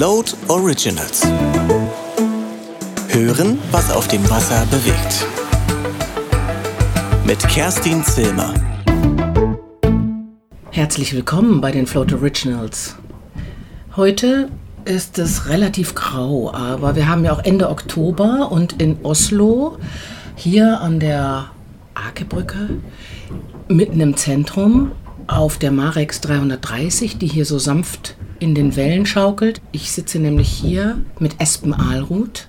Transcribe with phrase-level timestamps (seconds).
[0.00, 1.26] Float Originals.
[3.08, 5.26] Hören, was auf dem Wasser bewegt.
[7.26, 8.54] Mit Kerstin Zilmer.
[10.70, 12.96] Herzlich willkommen bei den Float Originals.
[13.94, 14.48] Heute
[14.86, 19.76] ist es relativ grau, aber wir haben ja auch Ende Oktober und in Oslo,
[20.34, 21.50] hier an der
[21.92, 22.70] Akebrücke,
[23.68, 24.92] mitten im Zentrum,
[25.26, 29.60] auf der Marex 330, die hier so sanft in den Wellen schaukelt.
[29.70, 32.48] Ich sitze nämlich hier mit Espen Ahlruth.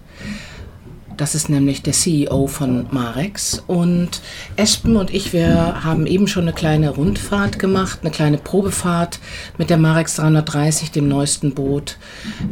[1.22, 3.64] Das ist nämlich der CEO von Marex.
[3.68, 4.22] Und
[4.56, 9.20] Espen und ich, wir haben eben schon eine kleine Rundfahrt gemacht, eine kleine Probefahrt
[9.60, 12.00] mit der Marex 330, dem neuesten Boot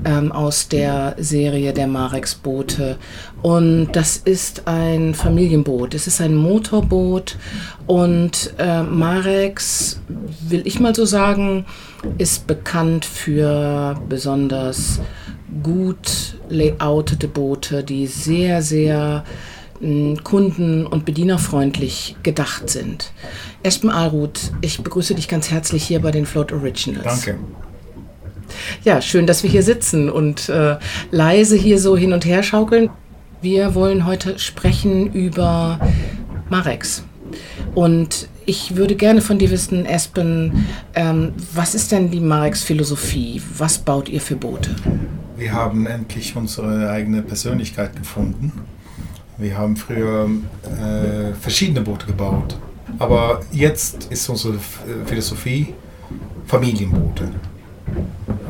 [0.05, 2.99] ähm, aus der Serie der Marex-Boote.
[3.41, 5.95] Und das ist ein Familienboot.
[5.95, 7.37] Es ist ein Motorboot.
[7.87, 9.99] Und äh, Marex,
[10.47, 11.65] will ich mal so sagen,
[12.19, 14.99] ist bekannt für besonders
[15.63, 19.23] gut layoutete Boote, die sehr, sehr
[19.79, 23.11] mh, kunden- und bedienerfreundlich gedacht sind.
[23.63, 27.03] Espen Alruth, ich begrüße dich ganz herzlich hier bei den Float Originals.
[27.03, 27.39] Danke.
[28.83, 30.77] Ja, schön, dass wir hier sitzen und äh,
[31.11, 32.89] leise hier so hin und her schaukeln.
[33.41, 35.79] Wir wollen heute sprechen über
[36.49, 37.03] Marex.
[37.75, 40.65] Und ich würde gerne von dir wissen, Espen,
[40.95, 43.41] ähm, was ist denn die Marex-Philosophie?
[43.57, 44.71] Was baut ihr für Boote?
[45.39, 48.51] Wir haben endlich unsere eigene Persönlichkeit gefunden.
[49.37, 50.29] Wir haben früher
[50.65, 52.59] äh, verschiedene Boote gebaut.
[52.97, 54.59] Aber jetzt ist unsere
[55.05, 55.73] Philosophie
[56.45, 57.29] Familienboote.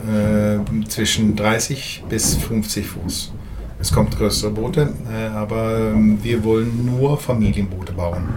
[0.10, 3.34] Äh, zwischen 30 bis 50 Fuß.
[3.80, 8.28] Es kommt größere Boote, äh, aber wir wollen nur Familienboote bauen.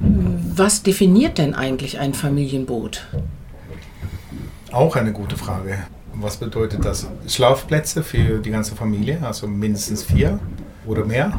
[0.00, 3.06] Was definiert denn eigentlich ein Familienboot?
[4.72, 5.78] Auch eine gute Frage.
[6.18, 7.06] Was bedeutet das?
[7.28, 10.38] Schlafplätze für die ganze Familie, also mindestens vier
[10.86, 11.38] oder mehr.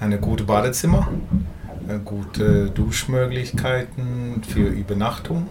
[0.00, 1.08] Eine gute Badezimmer,
[2.04, 5.48] gute Duschmöglichkeiten für Übernachtung,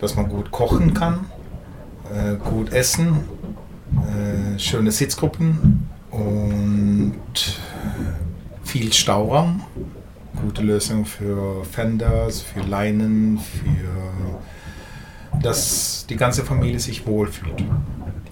[0.00, 1.26] dass man gut kochen kann,
[2.42, 3.20] gut essen,
[4.56, 7.20] schöne Sitzgruppen und
[8.64, 9.62] viel Stauraum
[10.42, 13.77] gute Lösung für Fenders, für Leinen, für
[15.42, 17.64] dass die ganze Familie sich wohlfühlt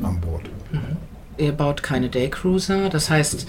[0.02, 0.42] an Bord.
[0.72, 0.96] Mhm.
[1.38, 3.46] Ihr baut keine Daycruiser, das heißt,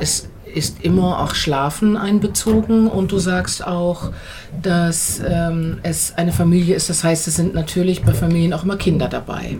[0.00, 4.10] es ist immer auch Schlafen einbezogen und du sagst auch,
[4.62, 8.76] dass ähm, es eine Familie ist, das heißt, es sind natürlich bei Familien auch immer
[8.76, 9.58] Kinder dabei.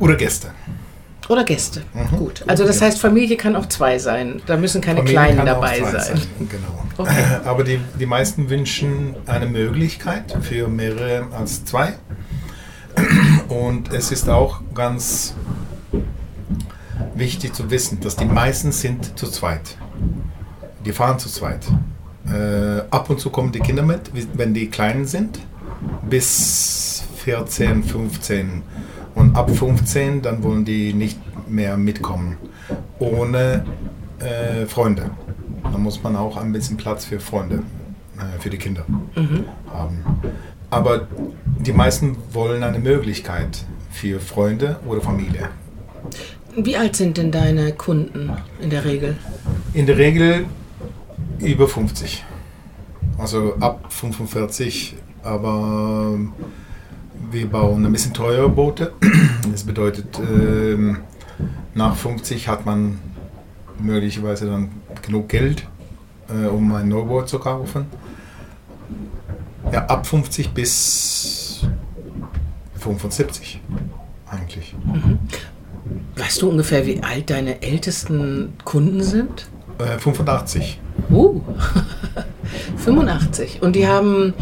[0.00, 0.48] Oder Gäste.
[1.28, 1.82] Oder Gäste.
[1.92, 2.16] Mhm.
[2.16, 2.44] Gut.
[2.46, 4.40] Also das heißt, Familie kann auch zwei sein.
[4.46, 6.00] Da müssen keine Familie Kleinen dabei sein.
[6.00, 6.22] sein.
[6.38, 6.84] Genau.
[6.98, 7.24] Okay.
[7.44, 11.94] Aber die, die meisten wünschen eine Möglichkeit für mehrere als zwei.
[13.48, 15.34] Und es ist auch ganz
[17.14, 19.76] wichtig zu wissen, dass die meisten sind zu zweit.
[20.84, 21.66] Die fahren zu zweit.
[22.26, 25.38] Äh, ab und zu kommen die Kinder mit, wenn die Kleinen sind,
[26.08, 28.62] bis 14, 15
[29.16, 31.18] und ab 15, dann wollen die nicht
[31.48, 32.36] mehr mitkommen.
[33.00, 33.64] Ohne
[34.20, 35.10] äh, Freunde.
[35.64, 37.62] Da muss man auch ein bisschen Platz für Freunde,
[38.18, 38.84] äh, für die Kinder
[39.16, 39.44] mhm.
[39.72, 40.04] haben.
[40.70, 41.08] Aber
[41.58, 45.48] die meisten wollen eine Möglichkeit für Freunde oder Familie.
[46.54, 49.16] Wie alt sind denn deine Kunden in der Regel?
[49.72, 50.46] In der Regel
[51.38, 52.24] über 50.
[53.18, 56.18] Also ab 45, aber
[57.30, 58.92] wir bauen ein bisschen teure Boote.
[59.50, 60.98] Das bedeutet, ähm,
[61.74, 62.98] nach 50 hat man
[63.78, 64.70] möglicherweise dann
[65.02, 65.66] genug Geld,
[66.28, 67.86] äh, um ein Neuboot zu kaufen.
[69.72, 71.64] Ja, ab 50 bis
[72.78, 73.60] 75
[74.26, 74.74] eigentlich.
[74.84, 75.18] Mhm.
[76.16, 79.48] Weißt du ungefähr, wie alt deine ältesten Kunden sind?
[79.78, 80.80] Äh, 85.
[81.10, 81.40] Uh,
[82.76, 83.62] 85.
[83.62, 84.34] Und die haben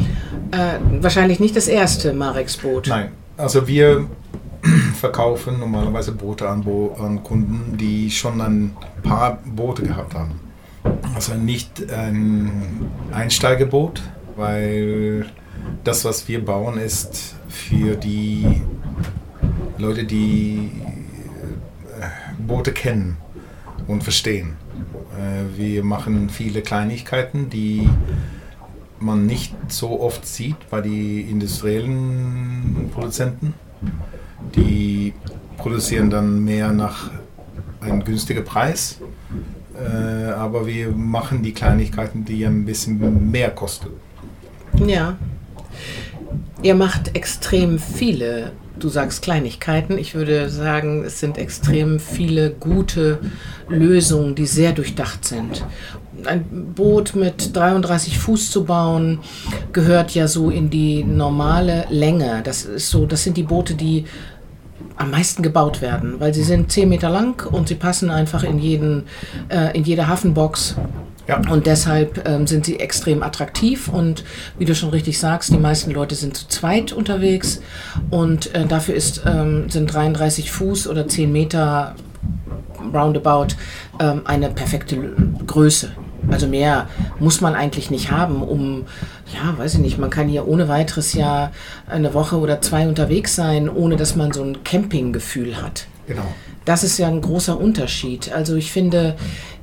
[0.54, 2.86] äh, wahrscheinlich nicht das erste Marex-Boot.
[2.88, 4.06] Nein, also wir
[4.94, 10.40] verkaufen normalerweise Boote an, Bo an Kunden, die schon ein paar Boote gehabt haben.
[11.14, 14.02] Also nicht ein Einsteigerboot,
[14.36, 15.26] weil
[15.82, 18.62] das, was wir bauen, ist für die
[19.78, 20.70] Leute, die
[22.00, 23.16] äh, Boote kennen
[23.86, 24.56] und verstehen.
[25.18, 27.88] Äh, wir machen viele Kleinigkeiten, die
[28.98, 33.54] man nicht so oft sieht bei den industriellen Produzenten.
[34.56, 35.12] Die
[35.56, 37.10] produzieren dann mehr nach
[37.80, 38.98] einem günstigen Preis,
[39.74, 43.88] äh, aber wir machen die Kleinigkeiten, die ein bisschen mehr kosten.
[44.86, 45.16] Ja.
[46.62, 49.98] Ihr macht extrem viele du sagst Kleinigkeiten.
[49.98, 53.20] Ich würde sagen, es sind extrem viele gute
[53.68, 55.64] Lösungen, die sehr durchdacht sind.
[56.26, 59.20] Ein Boot mit 33 Fuß zu bauen,
[59.72, 62.42] gehört ja so in die normale Länge.
[62.44, 64.04] Das ist so, das sind die Boote, die
[64.96, 68.58] am meisten gebaut werden, weil sie sind 10 Meter lang und sie passen einfach in,
[68.58, 69.04] jeden,
[69.48, 70.76] äh, in jede Hafenbox.
[71.26, 71.40] Ja.
[71.50, 74.24] Und deshalb ähm, sind sie extrem attraktiv und
[74.58, 77.62] wie du schon richtig sagst, die meisten Leute sind zu zweit unterwegs
[78.10, 81.94] und äh, dafür ist, ähm, sind 33 Fuß oder 10 Meter
[82.92, 83.54] roundabout
[84.00, 84.98] ähm, eine perfekte
[85.46, 85.92] Größe.
[86.30, 86.88] Also mehr
[87.18, 88.84] muss man eigentlich nicht haben, um,
[89.32, 91.52] ja, weiß ich nicht, man kann hier ohne weiteres ja
[91.86, 95.86] eine Woche oder zwei unterwegs sein, ohne dass man so ein Campinggefühl hat.
[96.06, 96.34] Genau.
[96.64, 98.32] Das ist ja ein großer Unterschied.
[98.32, 99.16] Also ich finde,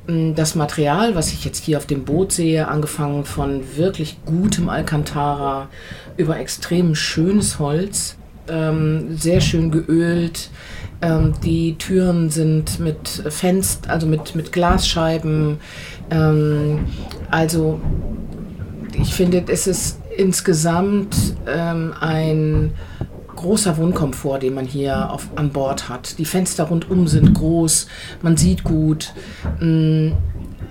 [0.08, 5.70] das Material, was ich jetzt hier auf dem Boot sehe, angefangen von wirklich gutem Alcantara
[6.18, 8.18] über extrem schönes Holz,
[8.48, 10.50] ähm, sehr schön geölt,
[11.02, 15.60] ähm, die Türen sind mit Fenster, also mit, mit Glasscheiben.
[16.12, 16.86] Ähm,
[17.32, 17.80] also
[18.94, 21.16] ich finde, es ist insgesamt
[21.48, 22.74] ähm, ein
[23.36, 26.20] großer Wohnkomfort, den man hier auf, an Bord hat.
[26.20, 27.88] Die Fenster rundum sind groß,
[28.22, 29.14] man sieht gut.
[29.60, 30.10] Mm,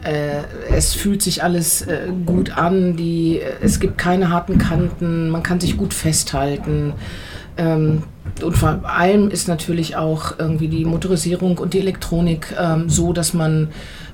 [0.05, 5.43] äh, es fühlt sich alles äh, gut an, die, es gibt keine harten Kanten, man
[5.43, 6.93] kann sich gut festhalten.
[7.57, 8.05] Ähm,
[8.43, 13.35] und vor allem ist natürlich auch irgendwie die Motorisierung und die Elektronik ähm, so, dass
[13.35, 13.69] man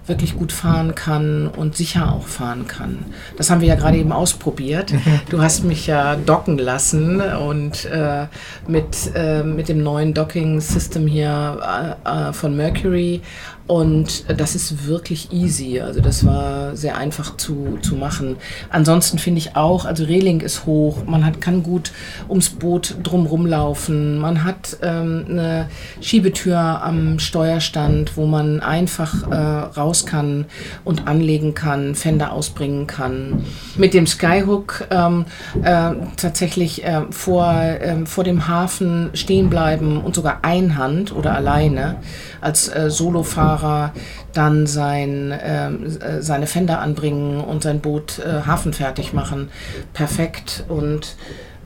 [0.07, 3.07] wirklich gut fahren kann und sicher auch fahren kann.
[3.37, 4.93] Das haben wir ja gerade eben ausprobiert.
[4.93, 5.21] Mhm.
[5.31, 8.27] Du hast mich ja docken lassen und äh,
[8.69, 13.23] mit, äh, mit dem neuen Docking-System hier äh, äh von Mercury
[13.67, 15.81] und das ist wirklich easy.
[15.81, 18.37] Also das war sehr einfach zu, zu machen.
[18.71, 21.91] Ansonsten finde ich auch, also Reling ist hoch, man hat, kann gut
[22.29, 24.19] ums Boot drumrum laufen.
[24.19, 25.69] Man hat ähm, eine
[26.01, 30.47] Schiebetür am Steuerstand, wo man einfach äh, raus kann
[30.85, 33.45] und anlegen kann, Fender ausbringen kann.
[33.77, 35.25] Mit dem Skyhook ähm,
[35.63, 41.97] äh, tatsächlich äh, vor, ähm, vor dem Hafen stehen bleiben und sogar einhand oder alleine
[42.41, 43.93] als äh, Solofahrer
[44.33, 49.49] dann sein, ähm, äh, seine Fender anbringen und sein Boot äh, hafenfertig machen.
[49.95, 50.65] Perfekt.
[50.69, 51.17] Und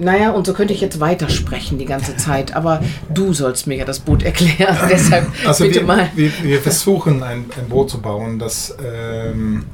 [0.00, 2.82] naja, und so könnte ich jetzt weitersprechen die ganze Zeit, aber
[3.12, 4.76] du sollst mir ja das Boot erklären.
[4.90, 6.10] Deshalb also bitte wir, mal.
[6.14, 9.66] Wir, wir, versuchen ein, ein, Boot zu bauen, das ähm,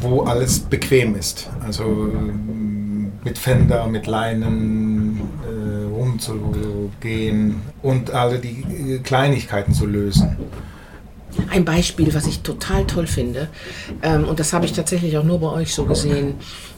[0.00, 1.50] wo alles bequem ist.
[1.64, 10.36] Also ähm, mit Fender, mit Leinen, äh, umzugehen und alle die äh, Kleinigkeiten zu lösen.
[11.50, 13.48] Ein Beispiel, was ich total toll finde,
[14.02, 16.34] ähm, und das habe ich tatsächlich auch nur bei euch so gesehen,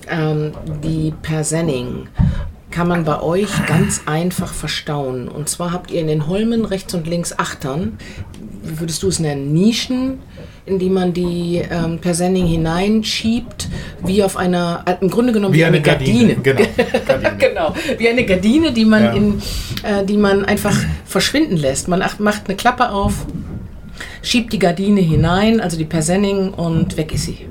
[0.09, 0.53] ähm,
[0.83, 2.09] die Persenning
[2.71, 5.29] kann man bei euch ganz einfach verstauen.
[5.29, 7.99] Und zwar habt ihr in den Holmen rechts und links Achtern,
[8.63, 10.21] wie würdest du es nennen, Nischen,
[10.67, 13.69] in die man die ähm, Persenning hineinschiebt,
[14.05, 16.37] wie auf einer, äh, im Grunde genommen wie, wie eine, eine Gardine.
[16.37, 16.69] Gardine.
[16.75, 16.93] Genau.
[17.07, 17.37] Gardine.
[17.39, 19.13] genau, wie eine Gardine, die man, ja.
[19.13, 19.43] in,
[19.83, 21.89] äh, die man einfach verschwinden lässt.
[21.89, 23.27] Man macht eine Klappe auf,
[24.23, 27.47] schiebt die Gardine hinein, also die Persenning und weg ist sie.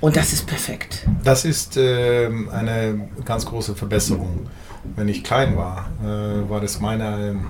[0.00, 1.06] Und das ist perfekt.
[1.24, 4.48] Das ist äh, eine ganz große Verbesserung.
[4.94, 7.46] Wenn ich klein war, äh, war das meine ähm,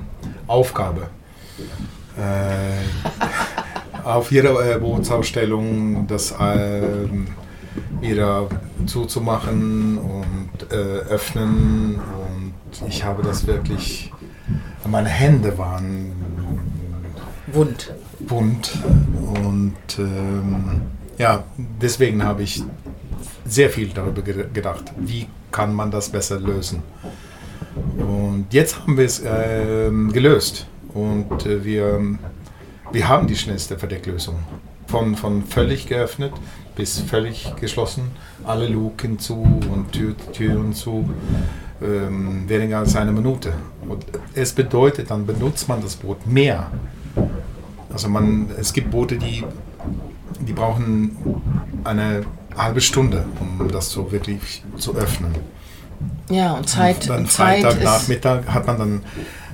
[0.46, 1.08] Aufgabe.
[2.16, 7.28] Äh, auf jeder äh, Bootsausstellung das ähm,
[8.00, 8.49] wieder
[8.87, 12.00] zuzumachen und äh, öffnen.
[12.00, 14.12] Und ich habe das wirklich.
[14.87, 16.12] Meine Hände waren
[17.49, 17.92] wund.
[18.30, 18.73] Wund.
[19.35, 20.82] Und ähm,
[21.18, 21.44] ja,
[21.80, 22.62] deswegen habe ich
[23.47, 26.82] sehr viel darüber gedacht, wie kann man das besser lösen.
[27.97, 32.00] Und jetzt haben wir es äh, gelöst und äh, wir,
[32.92, 34.37] wir haben die schnellste Verdecklösung.
[34.87, 36.32] Von, von völlig geöffnet
[36.78, 38.12] bis völlig geschlossen,
[38.44, 41.11] alle Luken zu und Tür, Türen zu,
[41.82, 43.52] ähm, weniger als eine Minute.
[43.88, 46.70] Und es bedeutet, dann benutzt man das Boot mehr.
[47.99, 49.43] Also man, es gibt Boote, die
[50.38, 51.17] die brauchen
[51.83, 52.25] eine
[52.57, 55.35] halbe Stunde, um das so wirklich zu öffnen.
[56.31, 57.02] Ja, und Zeit.
[57.02, 59.02] Und dann Freitag, Nachmittag hat man dann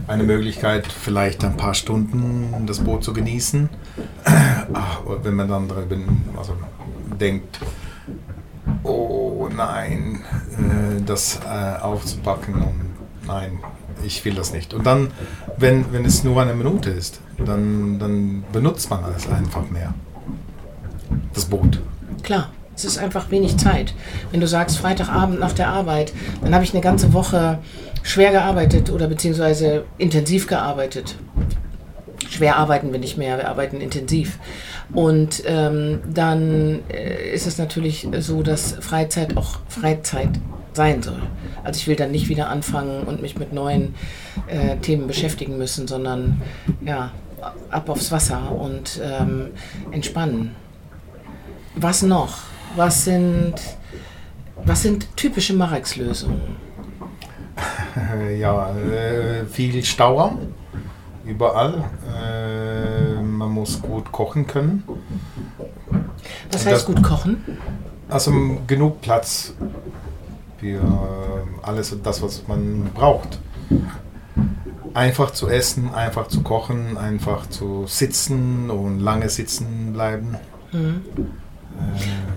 [0.09, 3.71] eine Möglichkeit, vielleicht ein paar Stunden das Boot zu genießen.
[4.75, 5.73] Ach, wenn man dann
[6.37, 6.55] also
[7.19, 7.61] denkt,
[8.83, 10.21] oh nein,
[10.59, 13.61] äh, das äh, aufzupacken und nein,
[14.05, 14.75] ich will das nicht.
[14.75, 15.13] Und dann,
[15.57, 19.95] wenn, wenn es nur eine Minute ist, dann, dann benutzt man es einfach mehr
[21.33, 21.81] das Boot.
[22.23, 22.50] Klar.
[22.76, 23.95] Es ist einfach wenig Zeit.
[24.33, 26.12] Wenn du sagst, Freitagabend nach der Arbeit,
[26.43, 27.61] dann habe ich eine ganze Woche
[28.03, 31.14] schwer gearbeitet oder beziehungsweise intensiv gearbeitet.
[32.29, 34.38] Schwer arbeiten wir nicht mehr, wir arbeiten intensiv.
[34.93, 40.31] Und ähm, dann äh, ist es natürlich so, dass Freizeit auch Freizeit
[40.73, 41.23] sein soll.
[41.62, 43.95] Also ich will dann nicht wieder anfangen und mich mit neuen
[44.49, 46.43] äh, Themen beschäftigen müssen, sondern
[46.85, 47.12] ja,
[47.71, 49.49] ab aufs Wasser und ähm,
[49.91, 50.55] entspannen.
[51.77, 52.39] Was noch?
[52.77, 53.55] Was sind,
[54.65, 56.41] was sind typische Mareks-Lösungen?
[58.39, 60.53] Ja, äh, viel Stauraum
[61.25, 61.85] überall.
[62.13, 64.83] Äh, man muss gut kochen können.
[66.51, 67.45] Was heißt Das- gut kochen?
[68.09, 68.33] Also
[68.67, 69.55] genug Platz
[70.59, 70.81] für
[71.63, 73.39] alles das, was man braucht.
[74.95, 80.37] Einfach zu essen, einfach zu kochen, einfach zu sitzen und lange sitzen bleiben.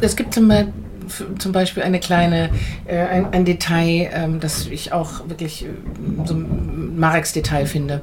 [0.02, 0.70] Es gibt zum, Be-
[1.06, 2.50] f- zum Beispiel eine kleine,
[2.86, 5.68] äh, ein, ein Detail, ähm, das ich auch wirklich äh,
[6.26, 8.02] so ein Mareks-Detail finde.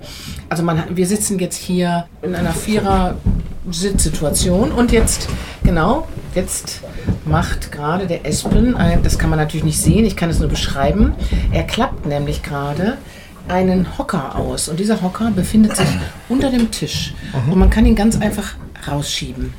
[0.48, 5.28] Also man, wir sitzen jetzt hier in einer Vierer-Sitzsituation und jetzt,
[5.64, 6.06] genau,
[6.36, 6.80] jetzt
[7.24, 10.48] macht gerade der Espen, ein, das kann man natürlich nicht sehen, ich kann es nur
[10.48, 11.14] beschreiben,
[11.52, 12.98] er klappt nämlich gerade
[13.48, 15.88] einen Hocker aus und dieser Hocker befindet sich
[16.28, 17.14] unter dem Tisch
[17.50, 18.54] und man kann ihn ganz einfach
[18.88, 19.54] rausschieben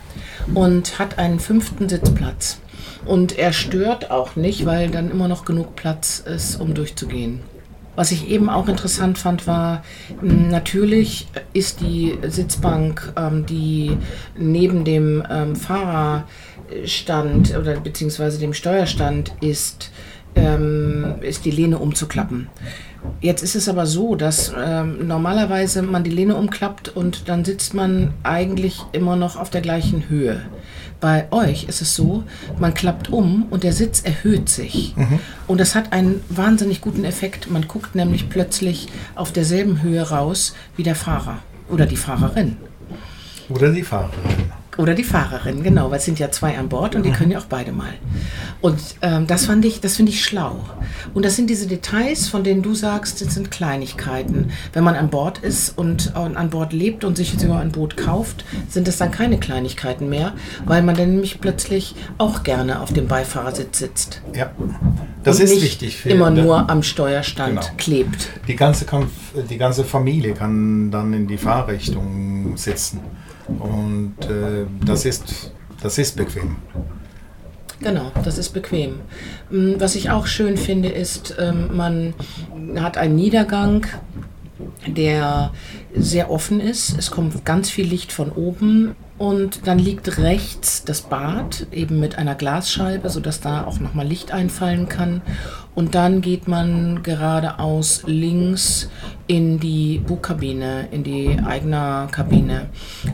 [0.54, 2.60] und hat einen fünften Sitzplatz.
[3.06, 7.42] Und er stört auch nicht, weil dann immer noch genug Platz ist, um durchzugehen.
[7.96, 9.84] Was ich eben auch interessant fand, war,
[10.22, 13.96] mh, natürlich ist die Sitzbank, ähm, die
[14.38, 19.92] neben dem ähm, Fahrerstand oder beziehungsweise dem Steuerstand ist,
[20.36, 22.50] ähm, ist die Lehne umzuklappen.
[23.22, 27.74] Jetzt ist es aber so, dass ähm, normalerweise man die Lehne umklappt und dann sitzt
[27.74, 30.42] man eigentlich immer noch auf der gleichen Höhe.
[31.02, 32.24] Bei euch ist es so,
[32.60, 34.96] man klappt um und der Sitz erhöht sich.
[35.48, 37.50] Und das hat einen wahnsinnig guten Effekt.
[37.50, 42.58] Man guckt nämlich plötzlich auf derselben Höhe raus wie der Fahrer oder die Fahrerin.
[43.50, 44.52] Oder die Fahrerin.
[44.78, 47.40] Oder die Fahrerin, genau, weil es sind ja zwei an Bord und die können ja
[47.40, 47.94] auch beide mal.
[48.62, 50.60] Und ähm, das fand ich, das finde ich schlau.
[51.14, 54.52] Und das sind diese Details, von denen du sagst, das sind Kleinigkeiten.
[54.74, 57.96] Wenn man an Bord ist und äh, an Bord lebt und sich sogar ein Boot
[57.98, 60.34] kauft, sind es dann keine Kleinigkeiten mehr,
[60.66, 64.22] weil man dann nämlich plötzlich auch gerne auf dem Beifahrersitz sitzt.
[64.34, 64.52] Ja,
[65.24, 65.98] das und ist wichtig.
[65.98, 67.68] Für immer nur am Steuerstand Genau.
[67.78, 68.30] klebt.
[68.48, 68.86] Die ganze,
[69.50, 73.00] die ganze Familie kann dann in die Fahrrichtung sitzen.
[73.48, 76.56] Und äh, das, ist, das ist bequem.
[77.80, 79.02] Genau, das ist bequem.
[79.50, 82.14] Mm, Was ich auch schön finde, ist, ähm, man
[82.78, 83.86] hat einen Niedergang,
[84.88, 85.52] der
[85.94, 86.98] sehr offen ist.
[86.98, 92.18] Es kommt ganz viel Licht von oben und dann liegt rechts das Bad eben mit
[92.18, 95.22] einer Glasscheibe, sodass da auch nochmal Licht einfallen kann.
[95.74, 98.90] Und dann geht man geradeaus links
[99.28, 102.68] in die Bugkabine, in die Eigner-Kabine.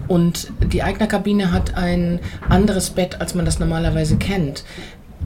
[0.08, 4.64] Und die Eigner-Kabine hat ein anderes Bett, als man das normalerweise kennt.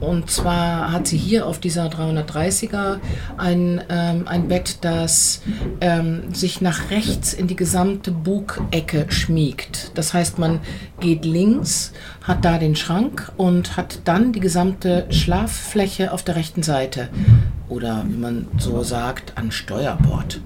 [0.00, 2.98] Und zwar hat sie hier auf dieser 330er
[3.38, 5.42] ein, ähm, ein Bett, das
[5.80, 9.92] ähm, sich nach rechts in die gesamte Bugecke schmiegt.
[9.94, 10.60] Das heißt, man
[11.00, 16.62] geht links, hat da den Schrank und hat dann die gesamte Schlaffläche auf der rechten
[16.62, 17.08] Seite.
[17.68, 20.40] Oder wie man so sagt, an Steuerbord.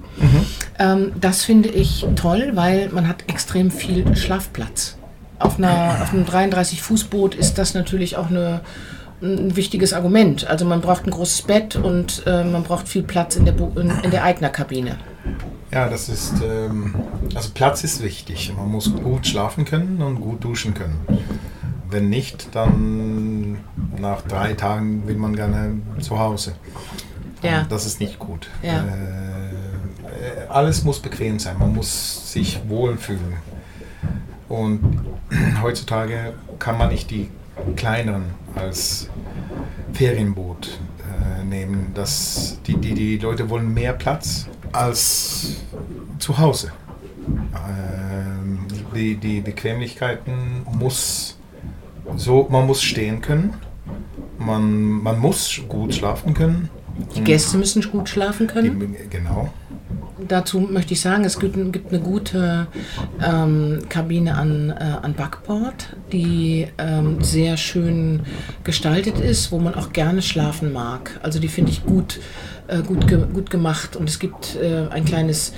[0.79, 4.97] Ähm, das finde ich toll, weil man hat extrem viel Schlafplatz.
[5.39, 8.61] Auf, einer, auf einem 33-Fuß-Boot ist das natürlich auch eine,
[9.21, 10.47] ein wichtiges Argument.
[10.47, 13.71] Also man braucht ein großes Bett und äh, man braucht viel Platz in der, Bo
[13.79, 14.97] in, in der Eigner-Kabine.
[15.71, 16.95] Ja, das ist, ähm,
[17.33, 18.53] also Platz ist wichtig.
[18.55, 20.99] Man muss gut schlafen können und gut duschen können.
[21.89, 23.59] Wenn nicht, dann
[23.99, 26.55] nach drei Tagen will man gerne zu Hause.
[27.41, 27.61] Ja.
[27.61, 28.49] Und Das ist nicht gut.
[28.63, 28.83] Ja.
[28.83, 31.57] Äh, alles muss bequem sein.
[31.57, 33.37] Man muss sich wohlfühlen.
[34.49, 34.81] Und
[35.61, 37.29] heutzutage kann man nicht die
[37.75, 39.09] kleineren als
[39.93, 41.91] Ferienboot äh, nehmen.
[41.93, 45.61] Das, die, die, die Leute wollen mehr Platz als
[46.19, 46.71] zu Hause.
[47.53, 51.37] Ähm, die, die Bequemlichkeiten muss
[52.15, 53.53] so, man muss stehen können,
[54.37, 56.69] man, man muss gut schlafen können.
[57.15, 58.79] Die Gäste müssen gut schlafen können.
[58.79, 59.51] Die, genau.
[60.27, 62.67] Dazu möchte ich sagen, es gibt, gibt eine gute
[63.23, 68.21] ähm, Kabine an, äh, an Backbord, die ähm, sehr schön
[68.63, 71.19] gestaltet ist, wo man auch gerne schlafen mag.
[71.23, 72.19] Also die finde ich gut,
[72.67, 73.95] äh, gut, ge gut gemacht.
[73.95, 75.53] Und es gibt äh, ein, kleines,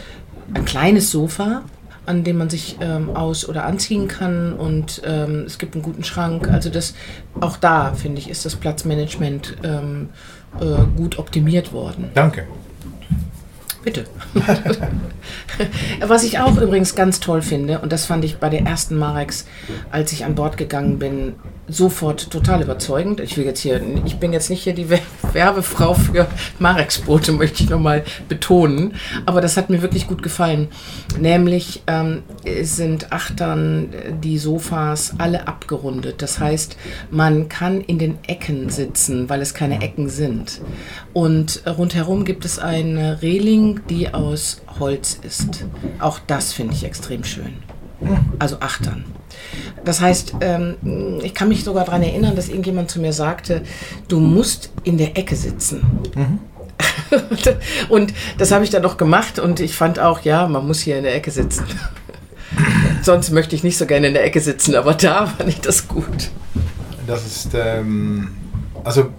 [0.54, 1.64] ein kleines Sofa,
[2.06, 6.04] an dem man sich ähm, aus- oder anziehen kann und ähm, es gibt einen guten
[6.04, 6.50] Schrank.
[6.50, 6.96] Also das,
[7.40, 10.10] auch da, finde ich, ist das Platzmanagement ähm,
[10.60, 12.10] äh, gut optimiert worden.
[12.14, 12.46] Danke.
[13.84, 14.06] Bitte.
[16.06, 19.46] Was ich auch übrigens ganz toll finde, und das fand ich bei der ersten Marex,
[19.92, 21.36] als ich an Bord gegangen bin,
[21.68, 23.20] sofort total überzeugend.
[23.20, 24.88] Ich will jetzt hier, ich bin jetzt nicht hier die
[25.34, 26.28] Werbefrau für
[26.60, 28.96] Marex-Boote, möchte ich nochmal betonen.
[29.26, 30.68] Aber das hat mir wirklich gut gefallen.
[31.20, 32.24] Nämlich ähm,
[32.62, 36.22] sind Achtern die Sofas alle abgerundet.
[36.22, 36.78] Das heißt,
[37.12, 40.62] man kann in den Ecken sitzen, weil es keine Ecken sind.
[41.14, 45.66] Und rundherum gibt es eine Reling, die aus Holz ist.
[46.00, 47.54] Auch das finde ich extrem schön.
[48.40, 49.06] Also Achtern.
[49.86, 53.64] Das heißt, ähm, ich kann mich sogar daran erinnern, dass irgendjemand zu mir sagte,
[54.08, 55.82] du musst in der Ecke sitzen.
[56.16, 56.40] Mhm.
[57.90, 60.98] und das habe ich dann noch gemacht und ich fand auch, ja, man muss hier
[60.98, 61.66] in der Ecke sitzen.
[63.02, 65.88] Sonst möchte ich nicht so gerne in der Ecke sitzen, aber da fand ich das
[65.88, 66.30] gut.
[67.06, 68.30] Das ist, ähm,
[68.84, 69.10] also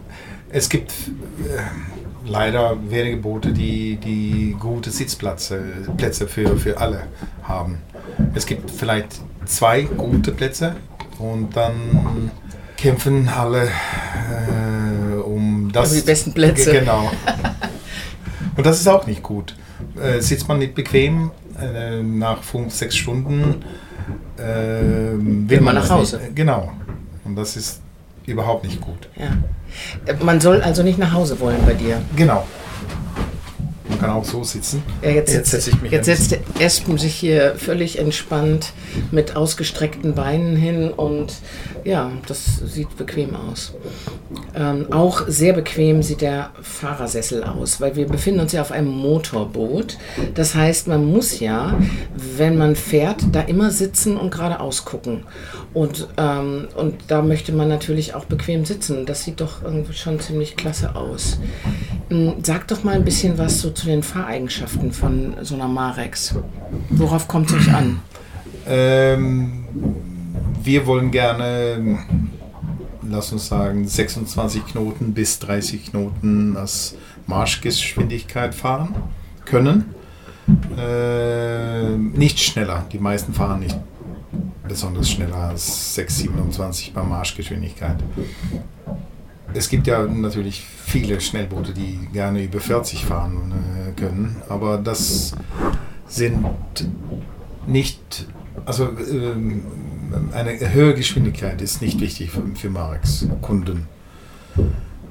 [0.50, 1.93] es gibt äh,
[2.26, 5.62] leider wenige Boote, die, die gute Sitzplätze
[5.96, 7.04] Plätze für, für alle
[7.42, 7.78] haben.
[8.34, 10.76] Es gibt vielleicht zwei gute Plätze
[11.18, 12.30] und dann
[12.76, 15.90] kämpfen alle äh, um das.
[15.92, 16.72] Um die besten Plätze.
[16.72, 17.10] Genau.
[18.56, 19.56] Und das ist auch nicht gut.
[20.00, 23.64] Äh, sitzt man nicht bequem äh, nach fünf, sechs Stunden,
[24.36, 26.18] äh, will, will man nach Hause.
[26.18, 26.36] Nicht.
[26.36, 26.72] Genau.
[27.24, 27.80] Und das ist
[28.26, 29.08] überhaupt nicht gut.
[29.16, 29.32] Ja.
[30.22, 32.00] Man soll also nicht nach Hause wollen bei dir.
[32.16, 32.46] Genau.
[33.88, 34.82] Man kann auch so sitzen.
[35.02, 38.72] Ja, jetzt, jetzt setze ich mich Jetzt setzt Espen sich hier völlig entspannt
[39.10, 41.34] mit ausgestreckten Beinen hin und
[41.84, 43.74] ja, das sieht bequem aus.
[44.54, 48.88] Ähm, auch sehr bequem sieht der Fahrersessel aus, weil wir befinden uns ja auf einem
[48.88, 49.98] Motorboot.
[50.34, 51.78] Das heißt, man muss ja,
[52.16, 55.24] wenn man fährt, da immer sitzen und geradeaus gucken.
[55.74, 59.04] Und, ähm, und da möchte man natürlich auch bequem sitzen.
[59.04, 59.60] Das sieht doch
[59.92, 61.38] schon ziemlich klasse aus.
[62.08, 66.34] Hm, sag doch mal ein bisschen was so zu den Fahreigenschaften von so einer Marex.
[66.88, 68.00] Worauf kommt es euch an?
[68.66, 69.64] Ähm,
[70.62, 71.98] wir wollen gerne,
[73.02, 78.94] lass uns sagen, 26 Knoten bis 30 Knoten als Marschgeschwindigkeit fahren
[79.44, 79.94] können.
[80.76, 82.84] Äh, nicht schneller.
[82.92, 83.78] Die meisten fahren nicht
[84.66, 87.96] besonders schneller als 6,27 bei Marschgeschwindigkeit.
[89.52, 95.34] Es gibt ja natürlich viele Schnellboote, die gerne über 40 fahren äh, können, aber das
[96.08, 96.44] sind
[97.66, 98.26] nicht,
[98.66, 99.62] also ähm,
[100.32, 103.86] eine höhere Geschwindigkeit ist nicht wichtig für, für Marx Kunden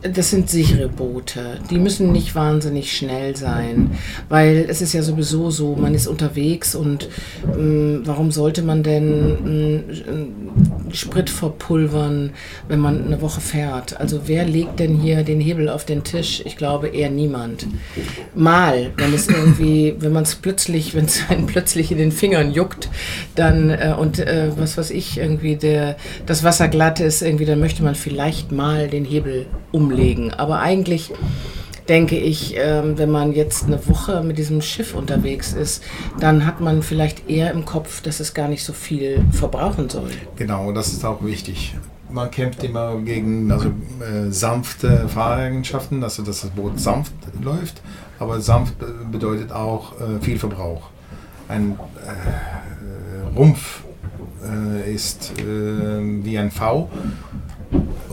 [0.03, 1.59] das sind sichere Boote.
[1.69, 3.91] Die müssen nicht wahnsinnig schnell sein,
[4.29, 7.09] weil es ist ja sowieso so, man ist unterwegs und
[7.57, 9.85] ähm, warum sollte man denn
[10.89, 12.31] äh, Sprit verpulvern,
[12.67, 13.99] wenn man eine Woche fährt?
[13.99, 16.41] Also wer legt denn hier den Hebel auf den Tisch?
[16.45, 17.65] Ich glaube eher niemand.
[18.35, 22.51] Mal, wenn es irgendwie, wenn man es plötzlich, wenn es einen plötzlich in den Fingern
[22.51, 22.89] juckt,
[23.35, 27.59] dann äh, und äh, was weiß ich, irgendwie der, das Wasser glatt ist, irgendwie, dann
[27.59, 29.92] möchte man vielleicht mal den Hebel umlegen.
[30.33, 31.11] Aber eigentlich
[31.87, 35.83] denke ich, ähm, wenn man jetzt eine Woche mit diesem Schiff unterwegs ist,
[36.19, 40.09] dann hat man vielleicht eher im Kopf, dass es gar nicht so viel verbrauchen soll.
[40.35, 41.75] Genau, das ist auch wichtig.
[42.09, 47.81] Man kämpft immer gegen also, äh, sanfte Fahreigenschaften, also dass das Boot sanft läuft,
[48.19, 48.75] aber sanft
[49.11, 50.89] bedeutet auch äh, viel Verbrauch.
[51.47, 53.83] Ein äh, Rumpf
[54.43, 56.89] äh, ist äh, wie ein V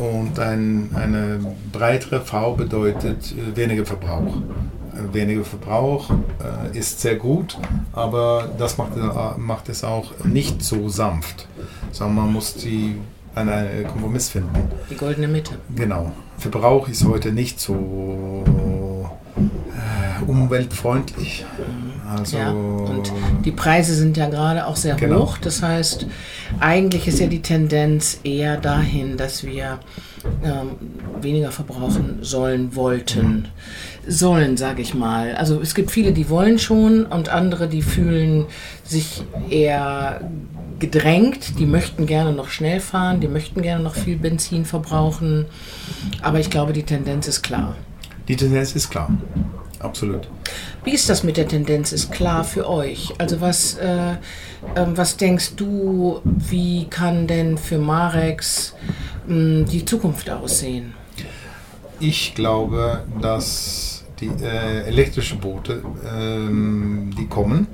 [0.01, 1.39] und ein, eine
[1.73, 4.37] breitere V bedeutet äh, weniger Verbrauch.
[4.95, 7.59] Äh, weniger Verbrauch äh, ist sehr gut,
[7.93, 11.47] aber das macht, äh, macht es auch nicht so sanft,
[11.93, 12.97] sondern man muss die,
[13.35, 14.71] einen Kompromiss finden.
[14.91, 15.59] Die goldene Mitte.
[15.77, 16.13] Genau.
[16.39, 18.43] Verbrauch ist heute nicht so
[19.37, 21.45] äh, umweltfreundlich.
[22.11, 23.13] Also ja, und
[23.45, 25.23] die Preise sind ja gerade auch sehr genau.
[25.23, 25.39] hoch.
[25.39, 26.07] Das heißt,
[26.59, 29.79] eigentlich ist ja die Tendenz eher dahin, dass wir
[30.43, 30.71] ähm,
[31.21, 33.49] weniger verbrauchen sollen, wollten.
[34.07, 35.37] Sollen, sage ich mal.
[35.37, 38.47] Also es gibt viele, die wollen schon und andere, die fühlen
[38.83, 40.21] sich eher
[40.81, 41.61] gedrängt.
[41.61, 45.47] Die möchten gerne noch schnell fahren, die möchten gerne noch viel Benzin verbrauchen.
[46.23, 47.77] Aber ich glaube, die Tendenz ist klar.
[48.27, 49.11] Die Tendenz ist klar,
[49.81, 50.29] absolut.
[50.85, 51.93] Wie ist das mit der Tendenz?
[51.93, 53.13] Ist klar für euch?
[53.19, 54.17] Also was, äh, äh,
[54.87, 58.75] was denkst du, wie kann denn für Marex
[59.29, 60.95] äh, die Zukunft aussehen?
[61.99, 65.83] Ich glaube, dass die äh, elektrischen Boote,
[66.17, 67.67] ähm, die kommen,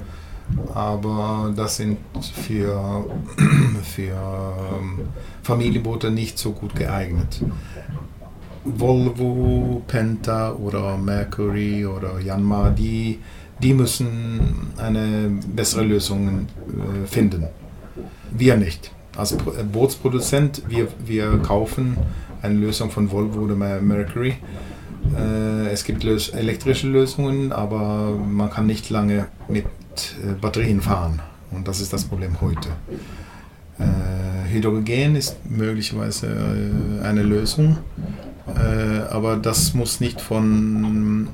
[0.74, 1.98] aber das sind
[2.46, 3.04] für,
[3.82, 5.08] für ähm,
[5.42, 7.40] Familienboote nicht so gut geeignet.
[8.66, 13.18] Volvo, Penta oder Mercury oder Yanmar, die,
[13.62, 17.46] die müssen eine bessere Lösung äh, finden.
[18.32, 18.90] Wir nicht.
[19.16, 19.36] Als äh,
[19.72, 21.96] Bootsproduzent, wir, wir kaufen
[22.42, 24.34] eine Lösung von Volvo oder Mercury.
[25.16, 29.66] Äh, es gibt elektrische Lösungen, aber man kann nicht lange mit
[30.40, 31.22] Batterien fahren.
[31.52, 32.68] Und das ist das Problem heute.
[34.50, 36.28] Hydrogen ist möglicherweise
[37.02, 37.78] eine Lösung,
[38.54, 41.28] äh, aber das muss nicht von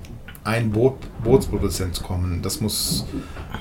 [0.45, 2.41] ein Boot, Bootsproduzent kommen.
[2.43, 3.07] Das muss,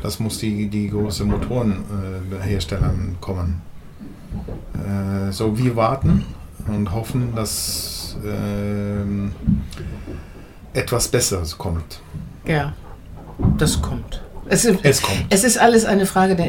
[0.01, 3.61] das muss die, die großen Motorenherstellern kommen.
[4.75, 6.23] Äh, so, wir warten
[6.67, 9.31] und hoffen, dass ähm,
[10.73, 12.01] etwas Besseres kommt.
[12.45, 12.73] Ja,
[13.57, 14.21] das kommt.
[14.47, 15.25] Es, ist- Es kommt.
[15.29, 16.47] Es ist alles eine Frage der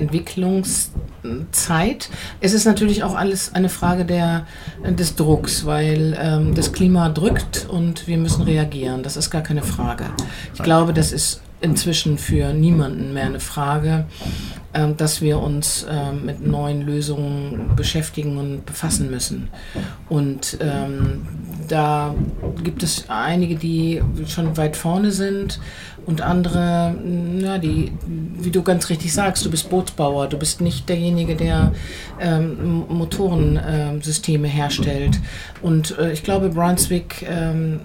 [1.22, 2.10] Entwicklungszeit.
[2.40, 4.46] Es ist natürlich auch alles eine Frage der,
[4.84, 9.02] des Drucks, weil ähm, das Klima drückt und wir müssen reagieren.
[9.02, 10.04] Das ist gar keine Frage.
[10.54, 14.06] Ich glaube, das ist inzwischen für niemanden mehr eine Frage,
[14.74, 19.48] ähm, dass wir uns ähm, mit neuen Lösungen beschäftigen und befassen müssen.
[20.08, 21.26] Und ähm,
[21.72, 22.14] da
[22.62, 25.58] gibt es einige, die schon weit vorne sind
[26.04, 30.88] und andere, na, die, wie du ganz richtig sagst, du bist Bootsbauer, du bist nicht
[30.88, 31.72] derjenige, der
[32.20, 35.18] ähm, Motorensysteme herstellt.
[35.62, 37.80] Und äh, ich glaube, Brunswick ähm,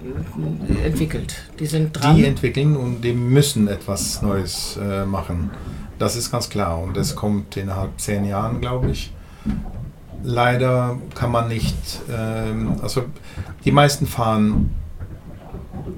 [0.84, 1.36] entwickelt.
[1.58, 2.16] Die sind dran.
[2.16, 5.50] Die entwickeln und die müssen etwas Neues äh, machen.
[5.98, 9.12] Das ist ganz klar und das kommt innerhalb zehn Jahren, glaube ich.
[10.22, 11.76] Leider kann man nicht,
[12.10, 13.04] ähm, also
[13.64, 14.74] die meisten fahren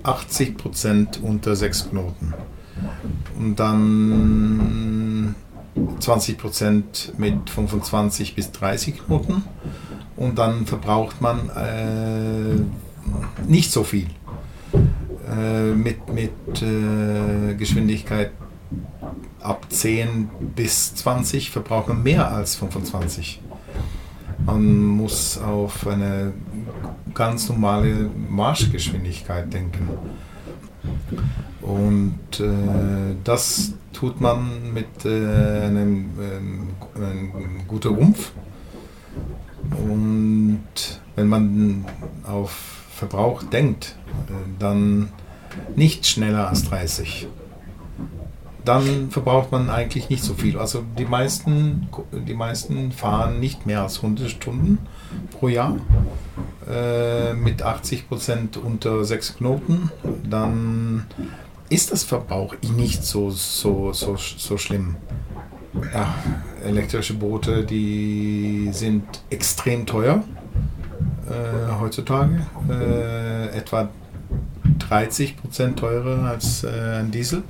[0.03, 2.35] 80 Prozent unter sechs Knoten
[3.39, 5.35] und dann
[6.01, 9.45] 20 Prozent mit 25 bis 30 Knoten
[10.17, 12.61] und dann verbraucht man äh,
[13.49, 14.07] nicht so viel
[15.31, 18.33] äh, mit, mit äh, Geschwindigkeit
[19.41, 23.41] ab 10 bis 20 verbraucht man mehr als 25.
[24.47, 26.33] Man muss auf eine
[27.15, 29.89] ganz normale Marschgeschwindigkeit denken.
[31.61, 38.33] Und äh, das tut man mit äh, einem, ähm, einem guten Rumpf.
[39.71, 40.61] Und
[41.17, 41.85] wenn man
[42.25, 42.51] auf
[42.91, 43.97] Verbrauch denkt,
[44.29, 45.11] äh, dann
[45.77, 47.29] nicht schneller als 30.
[48.65, 50.59] Dann verbraucht man eigentlich nicht so viel.
[50.59, 54.79] Also die meisten, die meisten fahren nicht mehr als 100 Stunden
[55.33, 55.77] pro Jahr
[56.69, 59.91] äh, mit 80 Prozent unter 6 Knoten.
[60.29, 61.07] Dann
[61.69, 64.97] ist das Verbrauch nicht so, so, so, so schlimm.
[65.95, 66.15] Ja,
[66.65, 70.25] elektrische Boote, die sind extrem teuer
[71.29, 72.41] äh, heutzutage.
[72.69, 73.89] Äh, etwa
[74.81, 77.45] 30 Prozent teurer als äh, ein Diesel.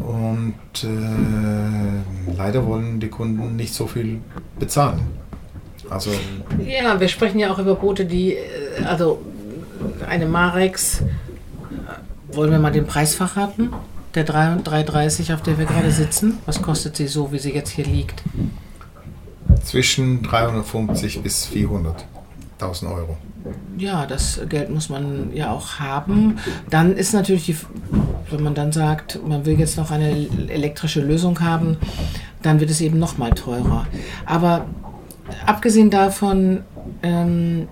[0.00, 4.20] Und äh, leider wollen die Kunden nicht so viel
[4.58, 5.00] bezahlen.
[5.88, 6.10] Also
[6.66, 9.20] Ja, wir sprechen ja auch über Boote, die, äh, also
[10.08, 13.70] eine Marex, äh, wollen wir mal den Preis verraten?
[14.14, 16.38] Der 3 330, auf der wir gerade sitzen.
[16.46, 18.22] Was kostet sie so, wie sie jetzt hier liegt?
[19.64, 21.46] zwischen 350 bis
[22.60, 23.16] 400.000 Euro.
[23.78, 26.38] Ja, das Geld muss man ja auch haben.
[26.68, 27.56] Dann ist natürlich, die,
[28.30, 31.78] wenn man dann sagt, man will jetzt noch eine elektrische Lösung haben,
[32.42, 33.86] dann wird es eben noch mal teurer.
[34.26, 34.66] Aber
[35.46, 36.60] abgesehen davon
[37.02, 37.68] ähm,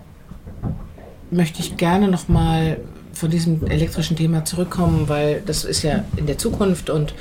[1.31, 2.79] möchte ich gerne noch mal
[3.18, 7.14] von diesem elektrischen Thema zurückkommen, weil das ist ja in der Zukunft und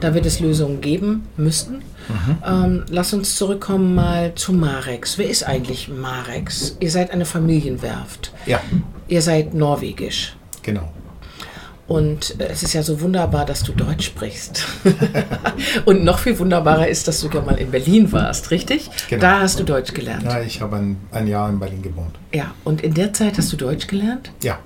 [0.00, 1.82] da wird es Lösungen geben müssen.
[2.46, 5.16] Ähm, lass uns zurückkommen mal zu Marex.
[5.16, 6.76] Wer ist eigentlich Marex?
[6.80, 8.32] Ihr seid eine Familienwerft.
[8.46, 8.60] Ja,
[9.08, 10.36] Ihr seid norwegisch.
[10.62, 10.92] genau.
[11.86, 14.64] Und äh, es ist ja so wunderbar, dass du Deutsch sprichst.
[15.84, 18.88] und noch viel wunderbarer ist, dass du ja mal in Berlin warst, richtig?
[19.10, 19.20] Genau.
[19.20, 20.24] Da hast du Deutsch gelernt.
[20.24, 22.14] Ja, ich habe ein, ein Jahr in Berlin gewohnt.
[22.32, 24.30] Ja, und in der Zeit hast du Deutsch gelernt?
[24.42, 24.58] Ja.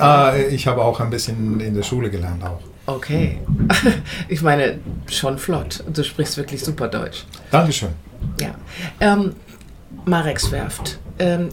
[0.00, 2.60] Ah, ich habe auch ein bisschen in der Schule gelernt auch.
[2.86, 3.38] Okay.
[4.28, 5.84] ich meine, schon flott.
[5.92, 7.24] Du sprichst wirklich super Deutsch.
[7.50, 7.90] Dankeschön.
[8.40, 8.54] Ja.
[9.00, 9.34] Ähm,
[10.04, 10.98] Marex Werft.
[11.18, 11.48] Ähm,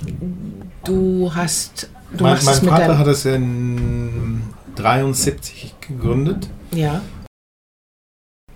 [0.84, 1.90] du hast.
[2.12, 4.42] Du Mein, machst mein es mit Vater hat es in
[4.76, 7.02] 73 gegründet Ja.